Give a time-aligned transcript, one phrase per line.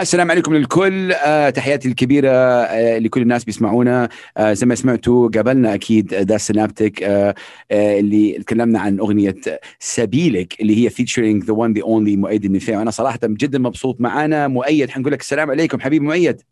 [0.00, 1.12] السلام عليكم للكل.
[1.12, 4.08] آه، تحياتي الكبيرة آه، لكل الناس بيسمعونا.
[4.36, 7.02] آه، زي ما سمعتوا قابلنا أكيد دا سينابتك
[7.72, 9.36] اللي تكلمنا عن أغنية
[9.78, 14.48] سبيلك اللي هي featuring the one the only مؤيد النفيع وأنا صراحة جدا مبسوط معانا.
[14.48, 15.80] مؤيد حنقول لك السلام عليكم.
[15.80, 16.42] حبيبي مؤيد.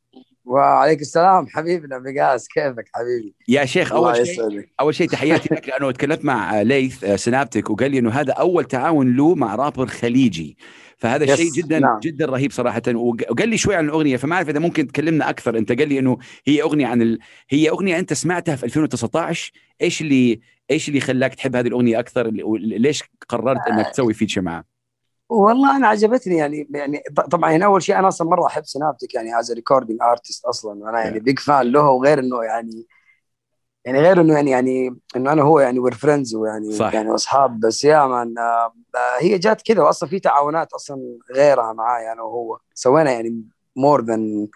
[0.45, 5.91] وعليك السلام حبيبنا بقاس كيفك حبيبي؟ يا شيخ أول شيء أول شيء تحياتي لك لأنه
[5.91, 10.57] تكلمت مع ليث آه، سنابتك وقال لي إنه هذا أول تعاون له مع رابر خليجي.
[10.99, 11.99] فهذا yes، شيء جدا نعم.
[11.99, 12.83] جدا رهيب صراحة.
[12.89, 15.59] وق- وقال لي شوي عن الأغنية فما اعرف إذا ممكن تكلمنا أكثر.
[15.59, 17.19] أنت قال لي إنه هي أغنية عن ال...
[17.51, 19.53] هي أغنية أنت سمعتها في 2019
[19.83, 20.41] إيش اللي
[20.71, 22.31] إيش اللي خلاك تحب هذه الأغنية أكثر؟
[22.61, 24.65] ليش قررت إنك تسوي feature معاه
[25.29, 29.39] والله أنا عجبتني يعني يعني طبعا يعني أول شيء أنا أصلا مرة أحب سنابتك يعني
[29.41, 30.91] as recording artist أصلا.
[30.91, 32.87] أنا يعني big fan له وغير إنه يعني
[33.85, 36.95] يعني غير إنه يعني يعني إنه أنا هو يعني we're friends ويعني صح.
[36.95, 38.35] يعني أصحاب بس يا man
[39.21, 43.43] هي جات كذا واصلا في تعاونات أصلا غيرها معاي أنا وهو سوينا يعني
[43.77, 44.49] more than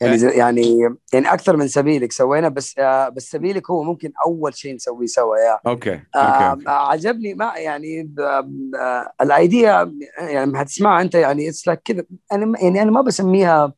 [0.00, 0.78] يعني زي- يعني
[1.12, 5.36] يعني أكثر من سبيلك سوينا بس آه، بس سبيلك هو ممكن أول شيء نسويه سوا
[5.36, 6.64] يا okay okay, آه okay.
[6.66, 12.60] عجبني ما يعني آه ال idea يعني لما هتسمعها أنت يعني it's like كذا أنا
[12.62, 13.72] يعني أنا ما بسميها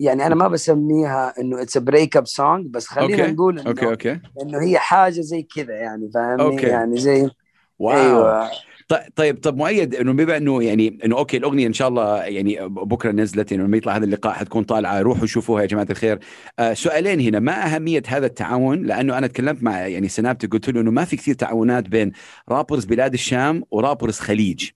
[0.00, 3.32] يعني أنا ما بسميها إنه it's break up song بس خلينا okay.
[3.32, 4.20] نقول إنه okay okay.
[4.42, 6.66] إنه هي حاجة زي كذا يعني فاهمني؟ okay.
[6.66, 7.30] يعني زي
[7.78, 7.96] wow.
[7.96, 8.50] أيوه.
[9.16, 13.12] طيب طب مؤيد إنه بما إنه يعني إنه okay الأغنية إن شاء الله يعني بكرة
[13.12, 16.18] نزلت إنه لما يطلع هذا اللقاء حتكون طالعة روحوا شوفوها يا جماعة الخير.
[16.58, 20.80] آه سؤالين هنا ما أهمية هذا التعاون؟ لأنه أنا تكلمت مع يعني سنابتك قلت له
[20.80, 22.12] إنه ما في كثير تعاونات بين
[22.48, 24.70] rappers بلاد الشام و rappers خليج.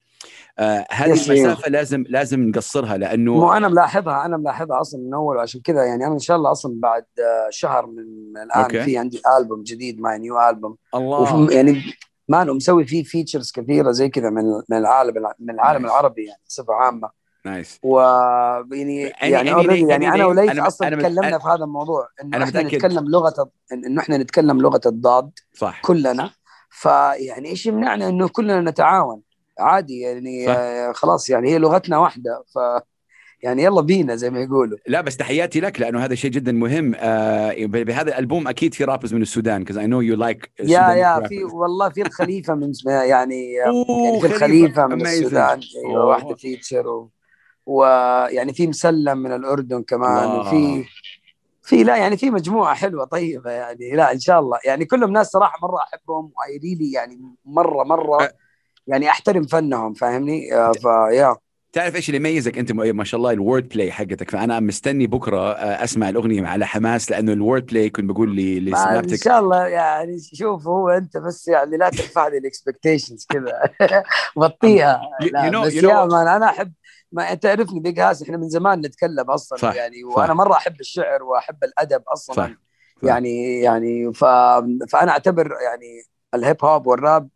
[0.58, 1.06] آه هذه.
[1.06, 5.84] المسافة لازم لازم نقصرها لأنه مو أنا ملاحظها أنا ملاحظها أصلا من أول وعشان كذا
[5.84, 8.02] يعني أنا إن شاء الله أصلا بعد آه، شهر من
[8.42, 8.82] الآن okay.
[8.84, 11.82] في عندي ألبوم جديد my new album والله يعني
[12.28, 15.84] ما أنا مسوي فيه features كثيرة زي كذا من من العالم من العالم Nice.
[15.84, 17.10] العربي يعني بصفة عامة
[17.46, 20.26] nice Any- يعني name- يعني any أنا.
[20.26, 22.74] وليث أنا- أصلا أنا تكلمنا أنا- في هذا الموضوع إنه إحنا متأكد.
[22.74, 26.30] نتكلم لغة إنه إحنا نتكلم لغة الضاد صح كلنا
[26.70, 29.20] فيعني إيش يمنعنا إنه كلنا نتعاون
[29.60, 30.54] عادي يعني صح.
[30.56, 32.58] آه خلاص يعني هي لغتنا واحدة ف
[33.42, 36.94] يعني يلا بينا زي ما يقولوا لا بس تحياتي لك لأنه هذا شيء جدا مهم
[36.96, 41.28] آه بهذا الألبوم أكيد في rappers من السودان because I know you like yeah yeah.
[41.28, 44.26] في والله في الخليفة من يعني يعني في.
[44.26, 45.00] الخليفة من.
[45.06, 45.60] السودان.
[45.86, 47.10] أيوه واحدة feature و...
[47.66, 50.28] ويعني في مسلم من الأردن كمان.
[50.40, 50.84] وفي
[51.62, 55.26] في لا يعني في مجموعة حلوة طيبة يعني لا إن شاء الله يعني كلهم ناس
[55.26, 58.30] صراحة مرة أحبهم و I really يعني مرة مرة أه.
[58.86, 61.36] يعني أحترم فنهم فاهمني؟ آه، فيا
[61.72, 64.30] تعرف إيش اللي يميزك؟ أنت ما شاء الله ال wordplay حقتك.
[64.30, 68.98] فأنا مستني بكرة آه، أسمع الأغنية على حماس لأنه ال wordplay كنت بقول لي ما-
[68.98, 73.62] إن شاء الله يعني شوف هو أنت بس يعني لا ترفع لي ال expectations كذا.
[74.36, 75.00] وطيها
[75.64, 76.72] بس يا مان أنا احب
[77.12, 80.18] ما أنت تعرفني بيج هاس إحنا من زمان نتكلم أصلا صح، يعني صح.
[80.18, 82.36] وأنا مرة أحب الشعر وأحب الأدب أصلا.
[82.36, 82.48] صح،
[83.02, 83.08] صح.
[83.08, 84.24] يعني يعني ف...
[84.90, 86.02] فأنا أعتبر يعني
[86.34, 87.28] الهيب هوب والراب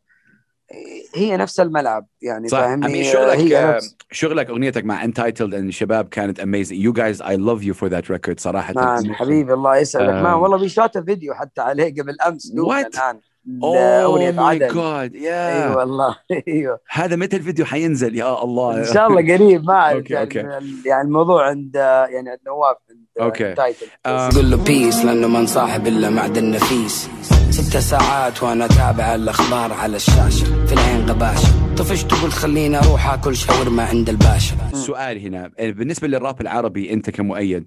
[1.15, 2.59] هي نفس الملعب يعني صح.
[2.59, 3.97] فاهمني؟ أمين شغلك هي آه، نفس.
[4.11, 6.75] شغلك أغنيتك مع Entitled ان الشباب كانت amazing.
[6.75, 8.73] You guys I love you for that record صراحة.
[8.75, 10.09] man حبيبي الله يسعدك.
[10.09, 10.23] آه.
[10.23, 12.53] man والله في shoot video حتى عليه قبل أمس?
[12.53, 13.21] الآن
[13.63, 16.17] oh my God اي yeah والله
[16.49, 16.81] أيوه.
[16.91, 18.79] هذا متى الفيديو حينزل؟ يا الله.
[18.79, 20.11] إن شاء الله قريب ما أعرف.
[20.11, 20.43] يعني, okay.
[20.43, 23.55] من ال- يعني الموضوع عند يعني عند نواف عند okay.
[23.55, 27.09] تايتل آه، قول له peace لأنه ما نصاحب إلا معدن نفيس.
[27.55, 33.37] ست ساعات وأنا اتابع الأخبار على الشاشة في العين غباشه طفشت وقلت خليني أروح آكل
[33.37, 34.57] شاورما عند الباشا.
[34.73, 37.65] السؤال هنا بالنسبة للراب العربي أنت كمؤيد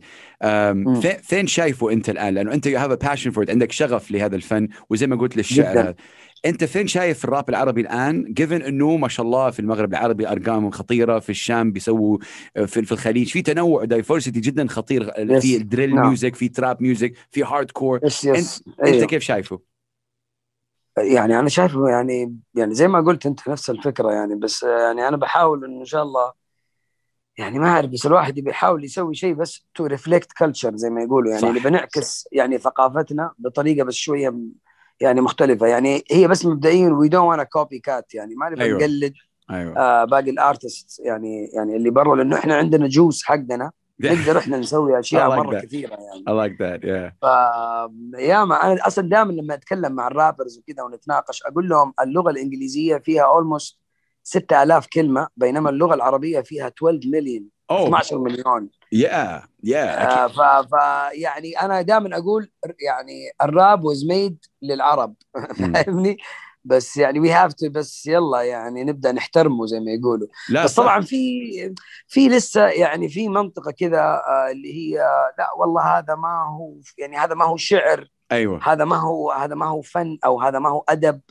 [1.22, 5.16] فين شايفه أنت الآن؟ لأنه أنت هذا passion for عندك شغف لهذا الفن وزي ما
[5.16, 5.94] قلت للشعر.
[6.46, 10.72] أنت فين شايف الراب العربي الآن؟ given إنه ما شاء الله في المغرب العربي ارقامهم
[10.72, 12.18] خطيرة في الشام بيسووا
[12.56, 15.42] في, في الخليج في تنوع diversity جدا خطير Yes.
[15.42, 16.08] في ال drill نعم.
[16.08, 18.48] music في trap music في hardcore أنت
[18.84, 19.06] أيوه.
[19.06, 19.77] كيف شايفه؟
[20.98, 25.18] يعني أنا شايفه يعني يعني زي ما قلت أنت نفس الفكرة يعني بس يعني أنا
[25.18, 26.32] بحاول انه إن شاء الله
[27.38, 31.30] يعني ما أعرف بس الواحد بيحاول يسوي شيء بس to reflect culture زي ما يقولوا
[31.30, 31.48] يعني صح.
[31.48, 34.36] اللي بنعكس يعني ثقافتنا بطريقة بس شوية
[35.00, 38.80] يعني مختلفة يعني هي بس مبدئيا we don't وأنا copycat يعني ما نبغى أيوه.
[38.80, 39.14] نقلد
[39.52, 44.38] أيوه آه باقي ال artists يعني يعني اللي برا لأنه إحنا عندنا juice حقنا نقدر
[44.38, 45.64] إحنا نسوي أشياء like مرة that.
[45.64, 46.24] كثيرة يعني.
[46.30, 47.14] I like that yeah.
[47.22, 47.26] ف
[48.20, 52.30] يا man أنا أصلا دائما لما أتكلم مع ال rappers وكذا ونتناقش أقول لهم اللغة
[52.32, 53.80] الإنجليزية فيها almost
[54.24, 58.70] 6000 كلمة بينما اللغة العربية فيها 12 مليون oh 12 مليون.
[58.92, 60.42] yeah yeah ف...
[60.42, 60.72] ف
[61.14, 62.50] يعني أنا دائما أقول
[62.86, 65.74] يعني الراب was made للعرب مم.
[65.74, 66.18] فاهمني؟
[66.66, 70.28] بس يعني we have to بس يلا يعني نبدأ نحترمه زي ما يقولوا.
[70.50, 70.84] لا بس صح.
[70.84, 71.16] طبعا في
[72.08, 74.98] في لسه يعني في منطقة كذا آه، اللي هي
[75.38, 78.60] لا والله هذا ما هو يعني هذا ما هو شعر أيوه.
[78.64, 81.22] هذا ما هو هذا ما هو فن أو هذا ما هو أدب.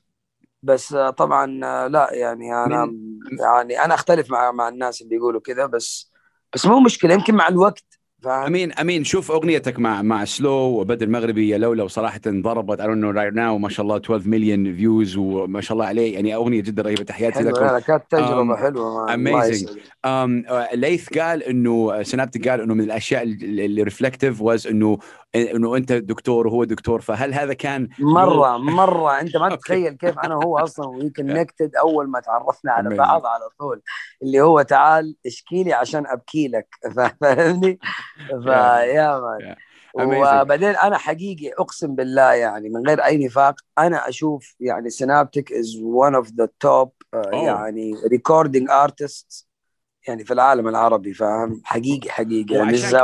[0.62, 2.92] بس آه، طبعا آه، لا يعني أنا
[3.40, 6.12] يعني أنا أختلف مع مع الناس اللي يقولوا كذا بس
[6.54, 7.14] بس مو مشكلة.
[7.14, 7.95] يمكن مع الوقت
[8.26, 9.04] أمين أمين.
[9.04, 11.48] شوف أغنيتك مع مع سلو وبدر المغربي.
[11.48, 13.60] يا لولو صراحة ضربت don't know right now.
[13.60, 16.14] ما شاء الله 12 مليون views وما شاء الله عليه.
[16.14, 17.02] يعني أغنية جدا رهيبة.
[17.04, 19.14] تحياتي لا، كانت تجربة حلوة.
[19.14, 24.98] أم آه، ليث قال إنه سنابتك قال إنه من الأشياء اللي reflective was إنه
[25.34, 27.00] إنه أنت دكتور وهو دكتور.
[27.00, 29.10] فهل هذا كان مرة مرة.
[29.20, 29.56] أنت ما.
[29.56, 32.96] تتخيل كيف أنا وهو أصلا we connected أول ما تعرفنا على.
[32.96, 33.82] بعض على طول.
[34.22, 36.68] اللي هو تعال اشكي لي عشان أبكي لك.
[37.20, 37.78] فاهمني؟
[38.42, 39.56] فيا man
[39.98, 40.42] Amazing.
[40.42, 45.76] وبعدين أنا حقيقي أقسم بالله يعني من غير أي نفاق أنا أشوف يعني سينابتك is
[45.82, 46.92] one of the top.
[47.32, 49.45] يعني recording artists
[50.08, 52.54] يعني في العالم العربي فاهم؟ حقيقي حقيقي.
[52.54, 52.94] يعني مش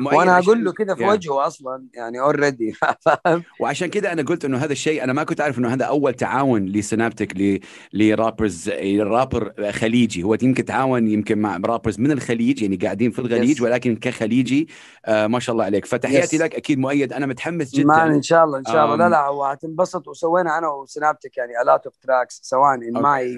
[0.00, 1.08] مؤيد وأنا أقول له كذا في Yeah.
[1.10, 2.72] وجهه أصلا يعني already
[3.04, 6.14] فاهم؟ وعشان كده أنا قلت إنه هذا الشيء أنا ما كنت عارف إنه هذا أول
[6.14, 7.60] تعاون لسنابتك ل-
[7.92, 8.68] ل rappers
[9.00, 10.22] rapper خليجي.
[10.22, 13.62] هو يمكن تعاون يمكن مع rappers من الخليج يعني قاعدين في الخليج Yes.
[13.62, 14.68] ولكن كخليجي
[15.06, 15.86] آه ما شاء الله عليك.
[15.86, 16.42] فتحياتي Yes.
[16.42, 17.12] لك أكيد مؤيد.
[17.12, 18.04] أنا متحمس جدا.
[18.06, 18.96] إن شاء الله إن شاء الله.
[18.96, 23.00] لا لا وهتنبسط وسوينا أنا وسنابتك يعني a lot of tracks سواء on Okay.
[23.00, 23.36] my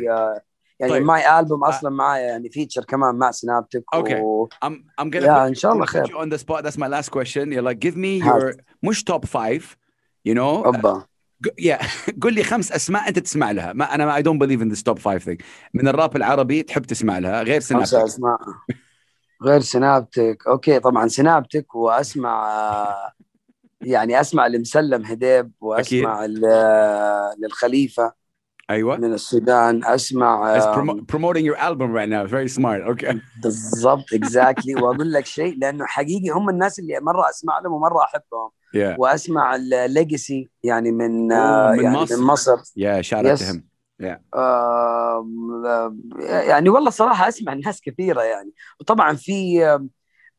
[0.81, 1.03] يعني طيب.
[1.03, 4.13] my album أصلا معايا يعني feature كمان مع سنابتك Okay.
[4.13, 4.49] و...
[4.65, 4.73] I'm
[5.03, 6.07] I'm gonna put- إن شاء الله خير.
[6.07, 6.63] you on the spot.
[6.65, 7.53] That's my last question.
[7.53, 9.63] you're like give me your مش top five
[10.29, 11.05] you know أوبا.
[11.59, 11.79] يا
[12.23, 13.73] قول لي خمس أسماء أنت تسمع لها.
[13.73, 15.41] ما أنا I don't believe in this top five thing
[15.75, 18.39] من الراب العربي تحب تسمع لها غير سنابتك أسماء.
[19.43, 23.13] غير سنابتك okay طبعا سنابتك وأسمع آه،
[23.81, 26.27] يعني أسمع لمسلم هديب وأسمع
[27.39, 28.13] للخليفة.
[28.71, 28.97] أيوه.
[28.97, 29.85] من السودان.
[29.85, 30.59] أسمع
[31.13, 32.25] promoting your album right now.
[32.27, 32.83] Very smart.
[32.89, 33.17] Okay.
[33.43, 38.51] بالضبط exactly وأقول لك شيء لأنه حقيقي هم الناس اللي مرة أسمع لهم ومرة أحبهم.
[38.77, 38.99] Yeah.
[38.99, 42.17] وأسمع الليجسي يعني من أوه، آه، من يعني مصر.
[42.17, 42.57] من مصر.
[42.57, 43.41] yeah shout out Yes.
[43.41, 43.61] to him
[46.49, 48.53] يعني والله صراحة أسمع ناس كثيرة يعني.
[48.81, 49.65] وطبعا في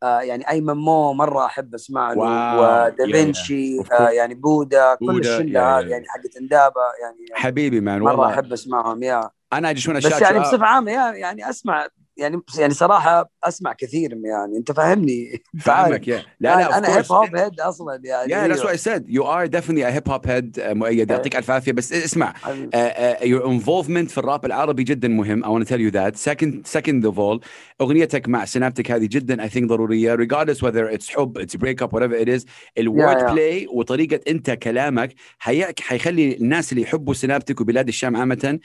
[0.03, 2.59] آه، يعني ايمن مو مرة أحب أسمع له.
[2.59, 4.09] ودافنشي آه،.
[4.09, 5.85] يعني بودا كل الشلة هذه.
[5.85, 10.21] يعني حقت اندابه يعني حبيبي مان مرة والله أحب أسمعهم يا أنا want to بس
[10.21, 11.87] يعني بصفة عامة يعني أسمع
[12.17, 15.41] يعني يعني صراحة أسمع كثير يعني أنت فاهمني.
[15.59, 18.53] فاهمك yeah لا لا أنا of هيب هوب هيد أصلا يعني.
[18.55, 19.03] I said.
[19.07, 21.71] You are definitely a hip hop head uh, مؤيد يعطيك ألف عافية.
[21.71, 25.43] بس اسمع uh, uh, your involvement في الراب العربي جدا مهم.
[25.43, 26.17] Want to tell you that.
[26.17, 27.39] Second second of all
[27.81, 30.15] أغنيتك مع سنابتك هذه جدا I think ضرورية.
[30.15, 32.45] Regardless whether it's حب it's break up whatever it is
[32.77, 35.65] ال word play وطريقة أنت كلامك حي...
[35.79, 38.59] حيخلي الناس اللي يحبوا سنابتك وبلاد الشام عامة.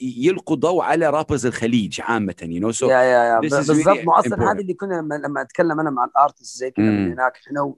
[0.00, 2.72] يلقوا ضوء على rappers الخليج عامة you know.
[2.72, 4.52] So yeah yeah yeah بالضبط مو أصلا.
[4.52, 6.84] هذا اللي كنا لما, لما أتكلم أنا مع ال artist زي كذا.
[6.86, 7.74] من هناك إحنا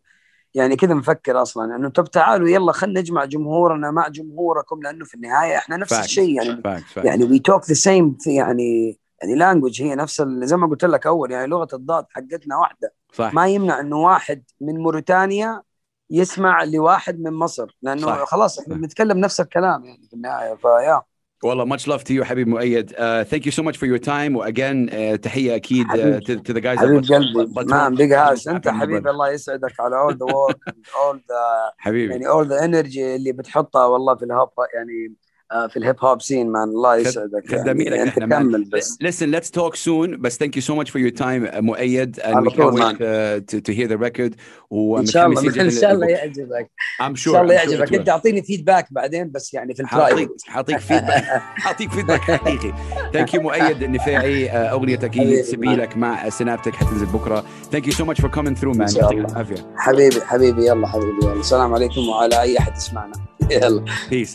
[0.54, 5.14] يعني كذا نفكر أصلا إنه طب تعالوا يلا خلينا نجمع جمهورنا مع جمهوركم لأنه في
[5.14, 5.98] النهاية إحنا نفس Facts.
[5.98, 7.04] الشيء يعني facts, facts.
[7.04, 11.30] يعني وي توك ذا سيم يعني يعني لانجوج هي نفس زي ما قلت لك أول
[11.30, 15.62] يعني لغة الضاد حقتنا واحدة صح ما يمنع إنه واحد من موريتانيا
[16.10, 18.24] يسمع لواحد من مصر لأنه صح.
[18.24, 18.74] خلاص إحنا.
[18.74, 21.02] بنتكلم نفس الكلام يعني في النهاية فيا
[21.44, 22.96] والله much love to you حبيبي مؤيد uh,
[23.30, 24.36] thank you so much for your time.
[24.36, 26.20] واجين uh, تحية أكيد uh, حبيبي.
[26.20, 28.72] to, to the guys حبيب at قلبي But- نعم But- بيج هاوس But- أنت But-
[28.72, 30.58] حبيبي الله يسعدك على اول ذا ورك
[31.04, 32.12] اول ذا حبيبي.
[32.12, 35.27] يعني اول ذا انرجي اللي بتحطها والله في الهوب يعني آه،
[35.68, 38.02] في الهيب هوب سين مان الله يسعدك خدامينك يعني.
[38.02, 38.42] انت إحنا مان.
[38.50, 38.98] كمل بس.
[39.02, 40.20] Listen, let's talk soon.
[40.22, 42.20] But thank you so much for your time, uh, مؤيد.
[42.20, 44.34] And على we can't wait uh, to, to hear the record.
[44.72, 46.70] إن شاء الله إن شاء الله لل- يعجبك.
[47.00, 47.18] I'm إن sure.
[47.18, 47.94] شاء الله يعجبك.
[47.94, 51.24] أنت أعطيني فيدباك بعدين بس يعني في البرايفت حاعطيك فيدباك
[51.56, 52.72] حاعطيك فيدباك حقيقي.
[53.12, 54.50] ثانك يو مؤيد النفاعي.
[54.50, 55.42] آه، أغنيتك هي.
[55.42, 57.44] سبيلك مع سنابتك حتنزل بكرة.
[57.72, 59.18] thank you so much for coming through man إن شاء يعطيك.
[59.32, 60.66] العافيه حبيبي حبيبي.
[60.66, 61.32] يلا حبيبي يلا.
[61.32, 63.12] السلام عليكم وعلى أي أحد يسمعنا.
[63.50, 63.84] يلا.
[64.10, 64.34] peace